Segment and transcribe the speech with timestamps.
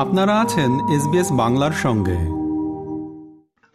[0.00, 2.18] আপনারা আছেন এসবিএস বাংলার সঙ্গে।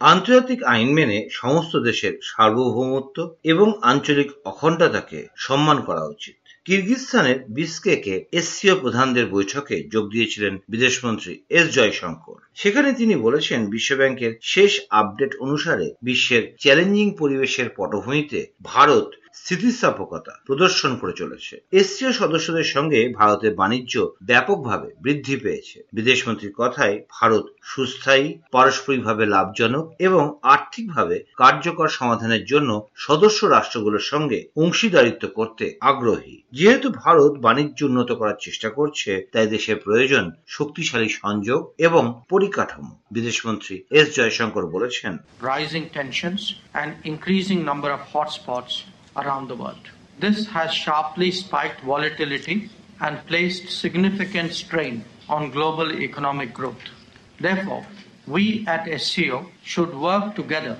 [0.00, 6.34] আন্তর্জাতিক আইন মেনে সমস্ত দেশের সার্বভৌমত্ব এবং আঞ্চলিক অখণ্ডতাকে সম্মান করা উচিত।
[6.64, 14.80] কিরগিজস্তানের বিস্কেকে এসসিও প্রধানদের বৈঠকে যোগ দিয়েছিলেন বিদেশমন্ত্রী এস জয়শঙ্কর। সেখানে তিনি বলেছেন, বিশ্বব্যাংকের শেষ
[14.90, 23.54] আপডেট অনুসারে বিশ্বের চ্যালেঞ্জিং পরিবেশের পটভূমিতে ভারত স্থিতিস্থাপকতা প্রদর্শন করে চলেছে। এসসিও সদস্যদের সঙ্গে ভারতের
[23.54, 32.88] বাণিজ্য ব্যাপকভাবে বৃদ্ধি পেয়েছে। বিদেশমন্ত্রীর কথায় ভারত সুস্থায়ী, পারস্পরিকভাবে লাভজনক এবং আর্থিকভাবে কার্যকর সমাধানের জন্য
[32.94, 39.76] সদস্য রাষ্ট্রগুলোর সঙ্গে অংশীদারিত্ব করতে আগ্রহী। যেহেতু ভারত বাণিজ্য উন্নত করার চেষ্টা করছে, তাই দেশের
[39.76, 46.40] প্রয়োজন শক্তিশালী সংযোগ এবং পরিকাঠামো। বিদেশমন্ত্রী এস জয়শঙ্কর বলেছেন, rising tensions
[46.74, 49.85] and increasing number of hotspots around the world.
[50.19, 52.69] This has sharply spiked volatility
[52.99, 56.83] and placed significant strain on global economic growth.
[57.39, 57.85] Therefore,
[58.27, 60.77] we at SCO should work together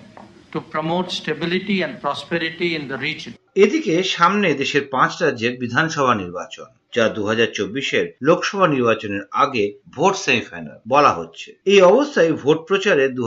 [0.51, 3.33] to promote stability and prosperity in the region.
[3.63, 9.64] এদিকে সামনে দেশের পাঁচ রাজ্যের বিধানসভা নির্বাচন যা দু হাজার চব্বিশের লোকসভা নির্বাচনের আগে
[9.96, 13.22] ভোট সেমিফাইনাল বলা হচ্ছে। এই অবস্থায় ভোট প্রচারে দু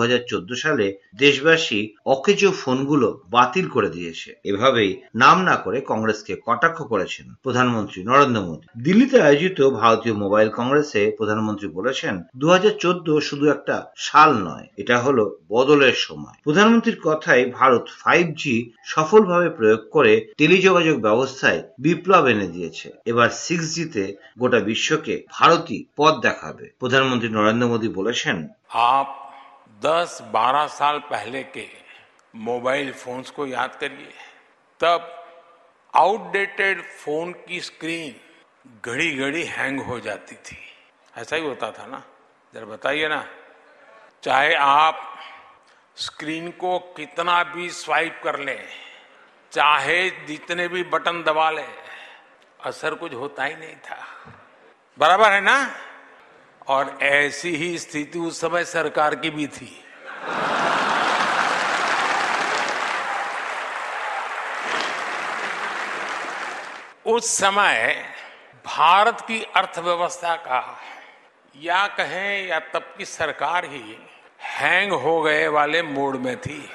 [0.63, 0.85] সালে
[1.23, 1.79] দেশবাসী
[2.15, 8.65] অকেজ ফোনগুলো বাতিল করে দিয়েছে। এভাবেই নাম না করে কংগ্রেসকে কটাক্ষ করেছেন প্রধানমন্ত্রী নরেন্দ্র মোদী।
[8.85, 13.75] দিল্লিতে আয়োজিত ভারতীয় মোবাইল কংগ্রেসে প্রধানমন্ত্রী বলেছেন দু হাজার চোদ্দ শুধু একটা
[14.07, 18.55] সাল নয়, এটা হলো বদলের সময়। প্রধানমন্ত্রীর কথায় ভারত ফাইভ জি
[18.93, 24.04] সফলভাবে প্রয়োগ করে টেলিযোগাযোগ ব্যবস্থায় বিপ্লব এনে দিয়েছে। এবার সিক্স জিতে
[24.38, 28.36] গোটা বিশ্বকে ভারতই পথ দেখাবে প্রধানমন্ত্রী নরেন্দ্র মোদী বলেছেন
[28.94, 29.08] आप
[29.82, 31.66] 10-12 साल पहले के
[32.34, 34.12] मोबाइल फोन्स को याद करिए
[34.80, 35.00] तब
[35.94, 38.14] आउटडेटेड फोन की स्क्रीन
[38.84, 40.56] घड़ी घड़ी हैंग हो जाती थी
[41.14, 42.02] ऐसा ही होता था ना
[42.54, 43.24] जरा बताइए ना
[44.24, 45.00] चाहे आप
[45.96, 48.62] स्क्रीन को कितना भी स्वाइप कर लें
[49.52, 51.72] चाहे जितने भी बटन दबा लें
[52.65, 53.97] असर कुछ होता ही नहीं था।
[54.99, 55.75] बराबर है ना?
[56.67, 59.86] और ऐसी ही स्थिति उस समय सरकार की भी थी।
[67.05, 68.05] उस समय
[68.65, 70.80] भारत की अर्थव्यवस्था का
[71.55, 73.99] या कहें या तब की सरकार ही
[74.41, 76.70] हैंग हो गए वाले मोड में थी।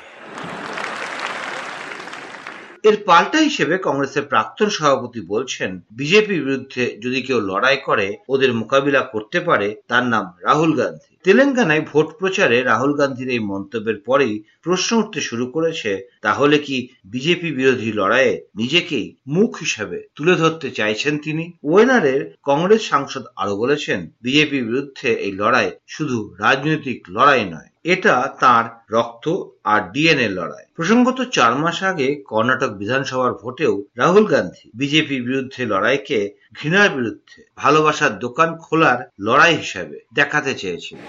[2.85, 9.01] এর পাল্টা হিসেবে কংগ্রেসের প্রাক্তন সভাপতি বলছেন বিজেপির বিরুদ্ধে যদি কেউ লড়াই করে, ওদের মোকাবিলা
[9.01, 14.97] করতে পারে, তার নাম রাহুল গান্ধী। তেলেঙ্গানায় ভোট প্রচারে রাহুল গান্ধীর এই মন্তব্যের পরেই প্রশ্ন
[14.97, 21.53] উঠতে শুরু করেছে, তাহলে কি বিজেপি বিরোধী লড়াইয়ে নিজেকেই মুখ হিসাবে তুলে ধরতে চাইছেন তিনি?
[21.65, 28.66] ওয়েনারের কংগ্রেস সাংসদ আরও বলেছেন বিজেপির বিরুদ্ধে এই লড়াই শুধু রাজনৈতিক লড়াই নয়। এটা তার
[28.92, 29.26] রক্ত
[29.66, 36.20] আর ডিএনএ লড়াই প্রসঙ্গত চার মাস আগে কর্ণাটক বিধানসভার ভোটেও রাহুল গান্ধী বিজেপির বিরুদ্ধে লড়াইকে
[36.54, 41.08] ঘৃণার বিরুদ্ধে ভালোবাসার দোকান খোলার লড়াই হিসাবে দেখাতে চেয়েছিলেন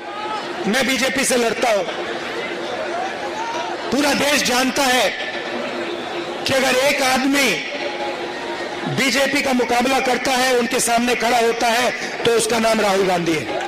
[0.67, 1.85] मैं बीजेपी से लड़ता हूं
[3.91, 5.07] पूरा देश जानता है
[6.41, 7.49] कि अगर एक आदमी
[8.97, 11.91] बीजेपी का मुकाबला करता है उनके सामने खड़ा होता है
[12.25, 13.64] तो उसका नाम राहुल गांधी है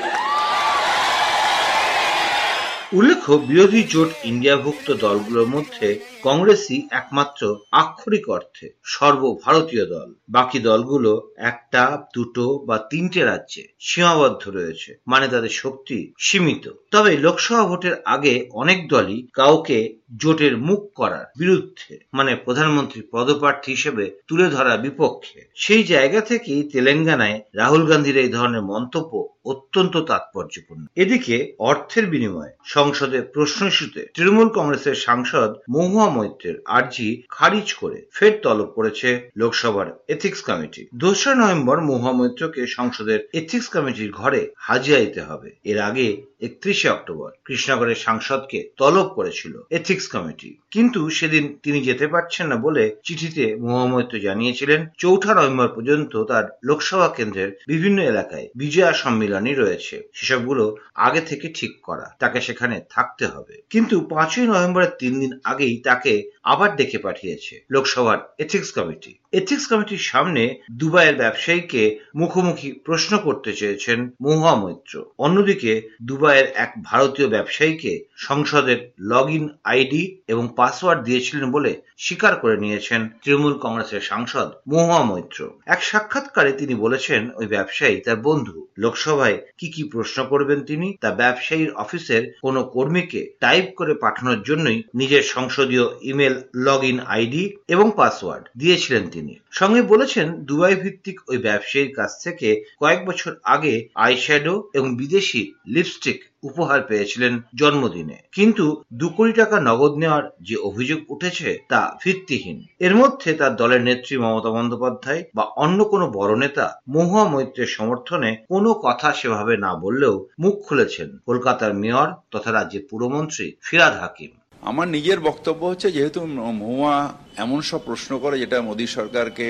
[2.91, 5.87] উল্লেখ্য বিরোধী জোট ইন্ডিয়াভুক্ত দলগুলোর মধ্যে
[6.27, 11.83] কংগ্রেসই একমাত্র আক্ষরিক অর্থে সর্বভারতীয় দল। বাকি দলগুলো একটা,
[12.15, 18.79] দুটো বা তিনটে রাজ্যে সীমাবদ্ধ রয়েছে মানে তাদের শক্তি সীমিত। তবে লোকসভা ভোটের আগে অনেক
[18.89, 19.77] দলই কাউকে
[20.17, 27.37] জোটের মুখ করার বিরুদ্ধে মানে প্রধানমন্ত্রী পদপ্রার্থী হিসেবে তুলে ধরা বিপক্ষে। সেই জায়গা থেকেই তেলেঙ্গানায়
[27.53, 29.11] রাহুল গান্ধীর এই ধরনের মন্তব্য
[29.45, 37.67] অত্যন্ত তাৎপর্যপূর্ণ। এদিকে অর্থের বিনিময়ে সংসদে প্রশ্ন ইস্যুতে তৃণমূল কংগ্রেসের সাংসদ মহুয়া মৈত্রের আর্জি খারিজ
[37.81, 39.09] করে ফের তলব করেছে
[39.41, 45.79] লোকসভার এথিক্স কমিটি দোসরা নভেম্বর মহুয়া মৈত্রকে সংসদের এথিক্স কমিটির ঘরে হাজিরা দিতে হবে। এর
[45.89, 46.07] আগে
[46.41, 52.83] একত্রিশে অক্টোবর কৃষ্ণনগরের সাংসদকে তলব করেছিল এথিক্স কমিটি কিন্তু সেদিন তিনি যেতে পারছেন না বলে
[53.03, 60.65] চিঠিতে মহামৈত্র জানিয়েছিলেন, চৌঠা নভেম্বর পর্যন্ত তার লোকসভা কেন্দ্রের বিভিন্ন এলাকায় বিজয়া সম্মিলনী রয়েছে। সেসবগুলো
[61.07, 66.06] আগে থেকে ঠিক করা, তাকে সেখানে থাকতে হবে। কিন্তু পাঁচই নভেম্বরের তিন দিন আগেই তাকে
[66.43, 74.11] আবার ডেকে পাঠিয়েছে লোকসভার এথিক্স কমিটি এথিক্স কমিটির সামনে দুবাইয়ের ব্যবসায়ীকে মুখোমুখি প্রশ্ন করতে চেয়েছেন
[74.21, 81.81] মহুয়া মৈত্র। অন্যদিকে, দুবাইয়ের এক ভারতীয় ব্যবসায়ীকে সংসদের লগ ইন আইডি এবং পাসওয়ার্ড দিয়েছিলেন বলে
[81.97, 88.15] স্বীকার করে নিয়েছেন তৃণমূল কংগ্রেসের সাংসদ মহুয়া মৈত্র। এক সাক্ষাৎকারে তিনি বলেছেন, ওই ব্যবসায়ী তার
[88.15, 94.43] বন্ধু। লোকসভায় কি কি প্রশ্ন করবেন তিনি তা ব্যবসায়ীর অফিসের কোনো কর্মীকে টাইপ করে পাঠানোর
[94.43, 99.16] জন্যই নিজের সংসদীয় ইমেল লগ ইন আইডি এবং পাসওয়ার্ড দিয়েছিলেন তিনি।
[99.51, 102.49] সঙ্গে বলেছেন, দুবাই ভিত্তিক ওই ব্যবসায়ীর কাছ থেকে
[102.79, 109.93] কয়েক বছর আগে আইশ্যাডো এবং বিদেশি লিপস্টিক উপহার পেয়েছিলেন জন্মদিনে। কিন্তু দু কোটি টাকা নগদ
[109.97, 115.79] নেওয়ার যে অভিযোগ উঠেছে তা ভিত্তিহীন। এর মধ্যে তার দলের নেত্রী মমতা বন্দ্যোপাধ্যায় বা অন্য
[115.83, 122.09] কোনো বড় নেতা মহুয়া মৈত্রের সমর্থনে কোনো কথা সেভাবে না বললেও মুখ খুলেছেন কলকাতার মেয়র
[122.31, 124.31] তথা রাজ্যের পুরমন্ত্রী ফিরাদ হাকিম।
[124.69, 126.19] আমার নিজের বক্তব্য হচ্ছে, যেহেতু
[126.61, 126.95] মহুয়া
[127.43, 129.47] এমন সব প্রশ্ন করে যেটা মোদী সরকারকে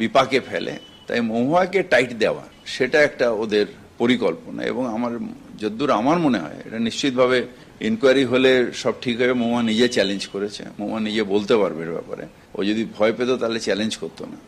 [0.00, 0.74] বিপাকে ফেলে,
[1.06, 3.66] তাই মহুয়াকে টাইট দেওয়া, সেটা একটা ওদের
[4.00, 5.12] পরিকল্পনা। এবং আমার,
[5.62, 7.38] যদ্দূর আমার মনে হয়, এটা নিশ্চিতভাবে
[7.88, 8.52] ইনকোয়ারি হলে
[8.82, 12.24] সব ঠিক হবে মোমা নিজে চ্যালেঞ্জ করেছে মোমা নিজে বলতে পারবে এর ব্যাপারে।
[12.56, 14.38] ও যদি ভয় পেত, তাহলে চ্যালেঞ্জ করতো না।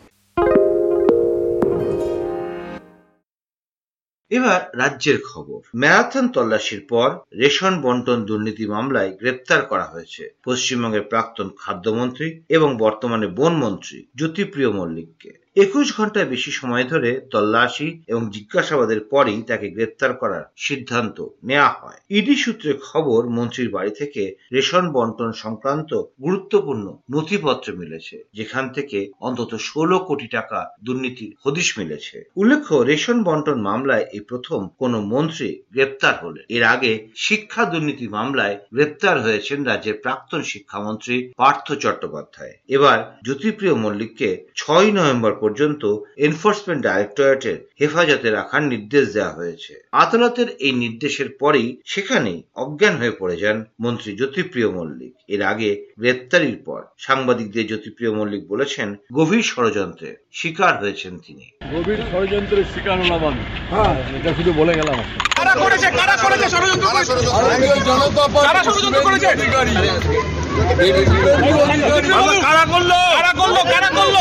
[4.31, 11.49] এবার রাজ্যের খবর। ম্যারাথন তল্লাশির পর রেশন বন্টন দুর্নীতি মামলায় গ্রেপ্তার করা হয়েছে পশ্চিমবঙ্গের প্রাক্তন
[11.59, 19.41] খাদ্যমন্ত্রী এবং বর্তমানে বনমন্ত্রী জ্যোতিপ্রিয় মল্লিককে। একুশ ঘন্টায় বেশি সময় ধরে তল্লাশি এবং জিজ্ঞাসাবাদের পরেই
[19.41, 24.23] তাকে গ্রেপ্তার করার সিদ্ধান্ত নেওয়া হয়। ইডি সূত্রে খবর, মন্ত্রীর বাড়ি থেকে
[24.53, 25.91] রেশন বন্টন সংক্রান্ত
[26.21, 33.61] গুরুত্বপূর্ণ নথিপত্র মিলেছে, যেখান থেকে অন্তত ষোলো কোটি টাকা দুর্নীতির হদিশ মিলেছে। উল্লেখ্য, রেশন বন্টন
[33.61, 39.97] মামলায় এই প্রথম কোন মন্ত্রী গ্রেপ্তার হলেন। এর আগে শিক্ষা দুর্নীতি মামলায় গ্রেপ্তার হয়েছেন রাজ্যের
[40.03, 45.83] প্রাক্তন শিক্ষামন্ত্রী পার্থ চট্টোপাধ্যায়। এবার জ্যোতিপ্রিয় মল্লিককে ছয় নভেম্বর পর্যন্ত
[46.17, 53.35] এনফোর্সমেন্ট ডাইরেক্টরেটের হেফাজতে রাখার নির্দেশ দেওয়া হয়েছে। আদালতের এই নির্দেশের পরেই সেখানেই অজ্ঞান হয়ে পড়ে
[53.37, 55.69] যান মন্ত্রী জ্যোতিপ্রিয় মল্লিক। এর আগে
[55.99, 61.45] গ্রেপ্তারির পর সাংবাদিকদের জ্যোতিপ্রিয় মল্লিক বলেছেন গভীর ষড়যন্ত্রে শিকার হয়েছেন তিনি।
[61.75, 64.97] গভীর ষড়যন্ত্রের শিকার হলাম আমি। হ্যাঁ। এটা শুধু বলে গেলাম
[65.37, 65.87] কারা করেছে?
[65.99, 66.87] কারা করেছে ষড়যন্ত্র?
[66.87, 68.61] করেছে জনতা কারা
[69.05, 70.44] পার্টি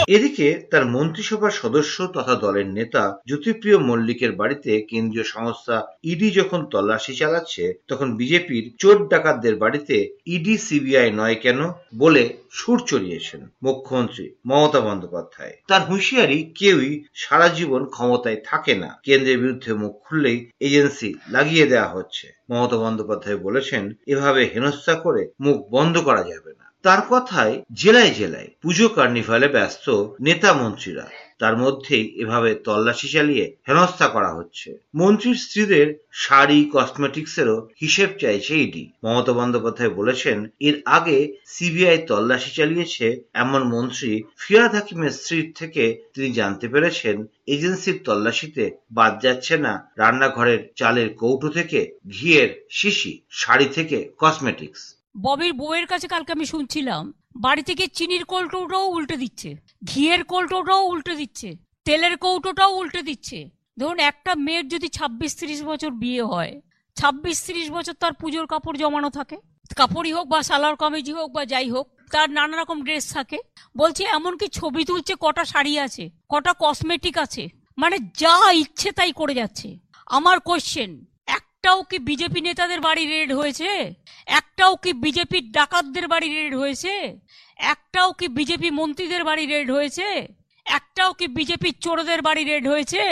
[0.09, 7.15] এদিকে তার মন্ত্রিসভার সদস্য তথা দলের নেতা জ্যোতিপ্রিয় মল্লিকের বাড়িতে কেন্দ্রীয় সংস্থা ইডি যখন তল্লাশি
[7.15, 14.81] চালাচ্ছে, তখন বিজেপির চোর ডাকাতদের বাড়িতে ইডি সিবিআই নয় কেন বলে সুর চড়িয়েছেন মুখ্যমন্ত্রী মমতা
[14.81, 21.67] বন্দ্যোপাধ্যায়। তার হুঁশিয়ারি কেউই সারা জীবন ক্ষমতায় থাকে না। কেন্দ্রের বিরুদ্ধে মুখ খুললেই এজেন্সি লাগিয়ে
[21.67, 27.55] দেওয়া হচ্ছে। মমতা বন্দ্যোপাধ্যায় বলেছেন, এভাবে হেনস্থা করে মুখ বন্ধ করা যাবে না। তার কথায়
[27.73, 29.87] জেলায় জেলায় পুজো কার্নিভালে ব্যস্ত
[30.21, 31.07] নেতা মন্ত্রীরা,
[31.39, 38.85] তার মধ্যেই এভাবে তল্লাশি চালিয়ে হেনস্থা করা হচ্ছে। মন্ত্রীর স্ত্রীদের শাড়ি, কসমেটিক্সেরও হিসেব চাইছে ইডি।
[39.05, 45.85] মমতা বন্দ্যোপাধ্যায় বলেছেন, এর আগে সিবিআই তল্লাশি চালিয়েছে এমন মন্ত্রী ফিরাদ হাকিমের স্ত্রীর থেকে
[46.15, 47.17] তিনি জানতে পেরেছেন,
[47.47, 51.81] এজেন্সির তল্লাশিতে বাদ যাচ্ছে না রান্নাঘরের চালের কৌটো থেকে
[52.11, 54.83] ঘিয়ের শিশি, শাড়ি থেকে কসমেটিক্স।
[55.15, 57.03] ববির বউয়ের কাছে কালকে আমি শুনছিলাম,
[57.45, 59.51] বাড়ি থেকে চিনির কৌটোটাও উল্টে দিচ্ছে,
[59.91, 61.49] ঘিয়ের কৌটোটাও উল্টে দিচ্ছে,
[61.87, 63.39] তেলের কৌটোটাও উল্টে দিচ্ছে।
[63.79, 66.53] ধরুন একটা মেয়ের যদি ছাব্বিশ তিরিশ বছর বিয়ে হয়,
[66.97, 69.37] ছাব্বিশ তিরিশ বছর তার পুজোর কাপড় জমানো থাকে,
[69.81, 73.39] কাপড়ই হোক বা সালোয়ার কামিজি হোক বা যাই হোক, তার নানা রকম ড্রেস থাকে।
[73.77, 77.45] বলছে এমনকি ছবি তুলছে, কটা শাড়ি আছে, কটা কসমেটিক আছে
[77.79, 79.69] মানে যা ইচ্ছে তাই করে যাচ্ছে।
[80.17, 80.91] আমার কোশ্চেন
[81.65, 83.71] একটাও কি বিজেপি নেতাদের বাড়ি রেড হয়েছে?
[84.39, 86.95] একটাও কি বিজেপির ডাকাতদের বাড়ি রেড হয়েছে?
[87.57, 90.09] একটাও কি বিজেপি মন্ত্রীদের বাড়ি রেড হয়েছে?
[90.67, 93.03] একটাও কি বিজেপির চোরদের বাড়ি রেড হয়েছে?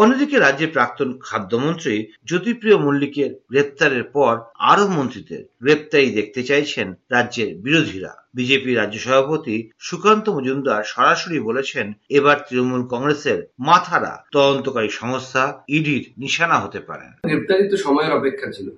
[0.00, 1.94] অন্যদিকে রাজ্যের প্রাক্তন খাদ্যমন্ত্রী
[2.28, 4.34] জ্যোতিপ্রিয় মল্লিকের গ্রেপ্তারের পর
[4.70, 11.86] আরও মন্ত্রীদের গ্রেপ্তারি দেখতে চাইছেন রাজ্যের বিরোধীরা। বিজেপি রাজ্য সভাপতি সুকান্ত মজুমদার সরাসরি বলেছেন,
[12.18, 13.38] এবার তৃণমূল কংগ্রেসের
[13.68, 15.44] মাথারা তদন্তকারী সংস্থা
[15.76, 18.68] ইডির নিশানা হতে পারেন গ্রেপ্তারি তো সময়ের অপেক্ষা ছিল।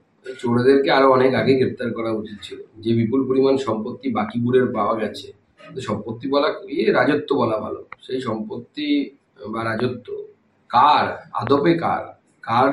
[0.41, 5.27] চোরদেরকে আরও অনেক আগে গ্রেপ্তার করা উচিত ছিল। যে বিপুল পরিমাণ সম্পত্তি বাকিপুরের পাওয়া গেছে
[5.89, 8.87] সম্পত্তি বলা ইয়ে রাজত্ব বলা ভালো। সেই সম্পত্তি
[9.53, 10.09] বা রাজত্ব
[10.71, 11.07] কার,
[11.41, 12.03] আদপে কার
[12.45, 12.73] কার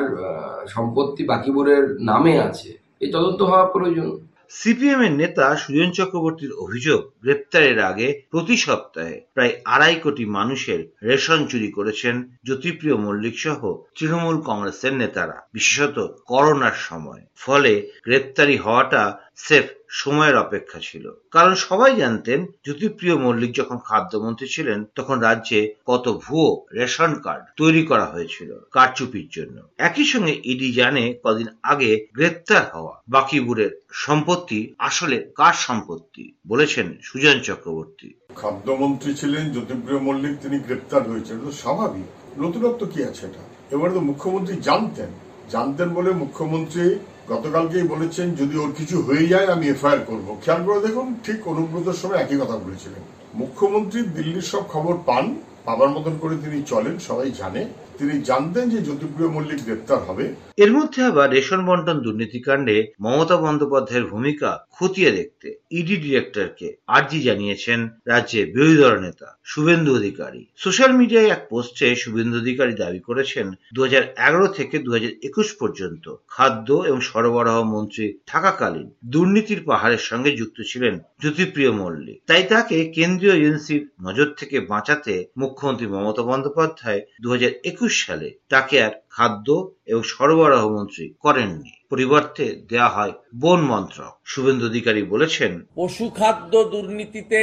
[0.67, 2.69] সম্পত্তি বাকিবুরের নামে আছে,
[3.03, 4.09] এই তদন্ত হওয়া প্রয়োজন।
[4.51, 11.47] সিপিএম এর নেতা সুজন চক্রবর্তীর অভিযোগ গ্রেপ্তারের আগে প্রতি সপ্তাহে প্রায় আড়াই কোটি মানুষের রেশন
[11.47, 19.65] চুরি করেছেন জ্যোতিপ্রিয় মল্লিক সহ তৃণমূল কংগ্রেসের নেতারা, বিশেষত করোনার সময়। ফলে গ্রেপ্তারি হওয়াটা সেফ
[19.89, 26.65] সময়ের অপেক্ষা ছিল। কারণ সবাই জানতেন, জ্যোতিপ্রিয় মল্লিক যখন খাদ্যমন্ত্রী ছিলেন, তখন রাজ্যে কত ভুয়ো
[26.73, 33.01] রেশন কার্ড তৈরি করা হয়েছিল কারচুপির জন্য। একই সঙ্গে ইডি জানে কদিন আগে গ্রেপ্তার হওয়া
[33.09, 41.51] বাকিবুরের সম্পত্তি আসলে কার সম্পত্তি বলেছেন সুজন চক্রবর্তী। খাদ্যমন্ত্রী ছিলেন, জ্যোতিপ্রিয় মল্লিক, তিনি গ্রেপ্তার হয়েছেন।
[41.51, 43.75] স্বাভাবিক। নতুনত্ব কি আছে এটা?
[43.75, 45.09] এবারে তো মুখ্যমন্ত্রী জানতেন।
[45.49, 50.79] জানতেন বলে মুখ্যমন্ত্রী গতকালকেই বলেছেন, যদি ওর কিছু হয়ে যায়, আমি এফআইআর করব। খেয়াল করে
[50.87, 53.01] দেখুন, ঠিক অনুব্রতর সময় একই কথা বলেছিলেন।
[53.33, 57.67] মুখ্যমন্ত্রী দিল্লির সব খবর পান, পাবার মতন করে তিনি চলেন, সবাই জানে।
[57.99, 60.25] তিনি জানতেন যে জ্যোতিপ্রিয় মল্লিক গ্রেপ্তার হবে।
[60.57, 67.79] এর মধ্যে আবার রেশন বন্টন দুর্নীতিকাণ্ডে মমতা বন্দ্যোপাধ্যায়ের ভূমিকা খতিয়ে দেখতে ইডি ডিরেক্টরকে আর্জি জানিয়েছেন
[68.11, 73.79] রাজ্যে বিরোধী দল নেতা শুভেন্দু অধিকারী। সোশ্যাল মিডিয়ায় এক পোস্টে শুভেন্দু অধিকারী দাবি করেছেন দু
[73.85, 80.31] হাজার এগারো থেকে দু হাজার একুশ পর্যন্ত খাদ্য এবং সরবরাহ মন্ত্রী থাকাকালীন দুর্নীতির পাহাড়ের সঙ্গে
[80.39, 87.27] যুক্ত ছিলেন জ্যোতিপ্রিয় মল্লিক। তাই তাকে কেন্দ্রীয় এজেন্সির নজর থেকে বাঁচাতে মুখ্যমন্ত্রী মমতা বন্দ্যোপাধ্যায় দু
[87.33, 94.19] হাজার একুশ সালে তাকে আর খাদ্য এবং সরবরাহ মন্ত্রী করেননি। পরিবর্তে দেয়া হয় বন মন্ত্রক।
[94.25, 97.41] শুভেন্দু অধিকারী বলেছেন, পশু খাদ্য দুর্নীতিতে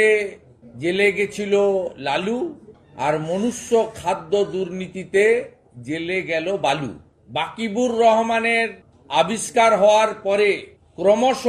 [0.78, 1.54] জেলে গেছিল
[1.96, 2.60] লালু
[2.96, 5.44] আর মনুষ্য খাদ্য দুর্নীতিতে
[5.82, 6.98] জেলে গেল বালু।
[7.28, 8.68] বাকিবুর রহমানের
[9.08, 11.46] আবিষ্কার হওয়ার পরে ক্রমশ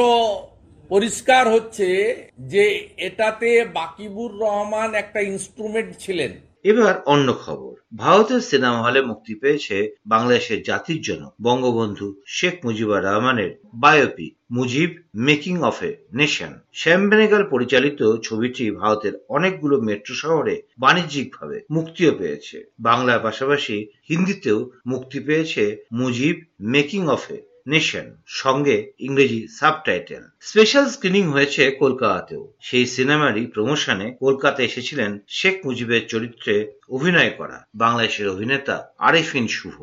[0.89, 6.31] পরিষ্কার হচ্ছে যে এটাতে বাকিবুর রহমান একটা ইনস্ট্রুমেন্ট ছিলেন।
[6.65, 13.51] এবার অন্য খবর। ভারতের সিনেমা হলে মুক্তি পেয়েছে বাংলাদেশের জাতির জনক বঙ্গবন্ধু শেখ মুজিবুর রহমানের
[13.73, 14.89] biopic Mujib
[15.27, 16.53] making of a nation.
[16.73, 23.77] Shyam Benegal পরিচালিত ছবিটি ভারতের অনেকগুলো মেট্রো শহরে বাণিজ্যিকভাবে মুক্তিও পেয়েছে। বাংলার পাশাপাশি
[24.09, 26.35] হিন্দিতেও মুক্তি পেয়েছে Mujib
[26.75, 28.07] making of a nation
[28.41, 36.53] সঙ্গে ইংরেজি সাবটাইটেল স্পেশাল স্ক্রিনিং হয়েছে কলকাতাতেও। সেই সিনেমারই প্রমোশনে কলকাতা এসেছিলেন শেখ মুজিবের চরিত্রে
[36.89, 38.75] অভিনয় করা বাংলাদেশের অভিনেতা
[39.07, 39.77] আরেফিন শুভ।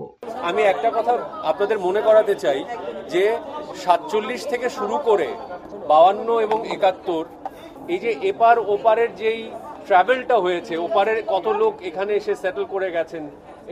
[0.48, 1.12] আমি একটা কথা
[1.50, 2.60] আপনাদের মনে করাতে চাই
[3.12, 3.24] যে
[3.84, 5.28] সাতচল্লিশ থেকে শুরু করে
[5.90, 7.24] বাউান্ন এবং একাত্তর,
[7.94, 9.40] এই যে এপার ওপারের যেই
[9.86, 13.24] ট্রাভেলটা হয়েছে, ওপারের কত লোক এখানে এসে সেটেল করে গেছেন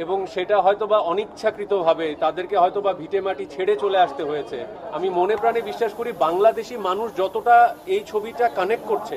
[0.04, 4.58] এবং সেটা হয়তো হয়তোবা অনিচ্ছাকৃতভাবে তাদেরকে হয়তো বা ভিটে মাটি ছেড়ে চলে আসতে হয়েছে।
[4.96, 7.56] আমি মনে প্রাণে বিশ্বাস করি বাংলাদেশি মানুষ যতটা
[7.94, 9.16] এই ছবিটা কানেক্ট করছে,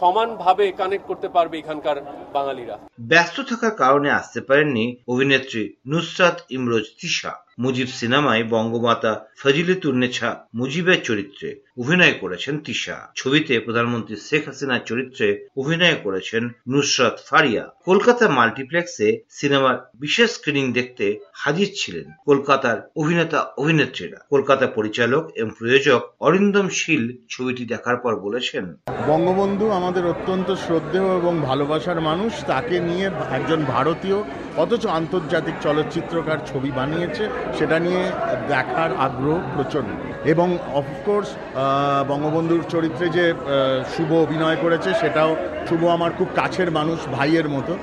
[0.00, 1.96] সমানভাবে কানেক্ট করতে পারবে এখানকার
[2.36, 2.76] বাঙালিরা।
[3.10, 11.48] ব্যস্ত থাকার কারণে আসতে পারেননি অভিনেত্রী নুসরাত ইমরোজ তিশা। মুজিব সিনেমায় বঙ্গমাতা ফজিলতুন্নেছা মুজিবের চরিত্রে
[11.82, 15.26] অভিনয় করেছেন তিশা। ছবিতে প্রধানমন্ত্রী শেখ হাসিনার চরিত্রে
[15.56, 21.06] অভিনয় করেছেন নুসরাত ফারিয়া। কলকাতা মাল্টিপ্লেক্সে সিনেমার বিশেষ স্ক্রিনিং দেখতে
[21.42, 28.64] হাজির ছিলেন কলকাতার অভিনেতা অভিনেত্রীরা। কলকাতা পরিচালক এবং প্রযোজক অরিন্দম শীল ছবিটি দেখার পর বলেছেন,
[29.10, 34.18] বঙ্গবন্ধু আমাদের অত্যন্ত শ্রদ্ধেয় এবং ভালোবাসার মানুষ। তাকে নিয়ে একজন ভারতীয়
[34.56, 37.28] অথচ আন্তর্জাতিক চলচ্চিত্রকার ছবি বানিয়েছে,
[37.58, 38.02] সেটা নিয়ে
[38.48, 39.90] দেখার আগ্রহ প্রচণ্ড।
[40.28, 41.28] এবং অফকোর্স
[42.08, 43.34] বঙ্গবন্ধুর চরিত্রে যে
[43.96, 45.36] শুভ অভিনয় করেছে, সেটাও
[45.68, 47.74] শুভ আমার খুব কাছের মানুষ, ভাইয়ের মতো।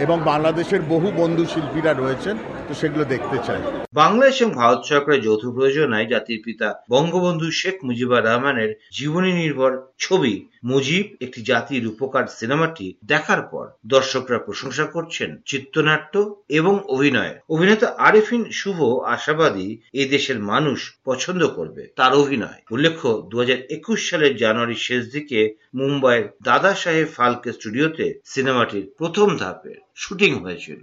[0.00, 2.36] এবং বাংলাদেশের বহু বন্ধু শিল্পীরা রয়েছেন।
[2.68, 3.62] তো সেগুলো দেখতে চাই।
[3.94, 10.34] বাংলাদেশ এবং ভারত সরকারের যৌথ প্রয়োজনায় জাতির পিতা বঙ্গবন্ধু শেখ মুজিবুর রহমানের জীবনী নির্ভর ছবি
[10.64, 16.14] মুজিব, একটি জাতির উপকার সিনেমাটি দেখার পর দর্শকরা প্রশংসা করছেন চিত্রনাট্য
[16.48, 18.78] এবং অভিনয়। অভিনেতা আরেফিন শুভ
[19.14, 25.02] আশাবাদী এই দেশের মানুষ পছন্দ করবে তার অভিনয়। উল্লেখ্য দু হাজার একুশ সালের জানুয়ারি শেষ
[25.12, 25.40] দিকে
[25.74, 30.82] মুম্বাইয়ের দাদা সাহেব ফালকে স্টুডিওতে সিনেমাটির প্রথম ধাপের শুটিং হয়েছিল।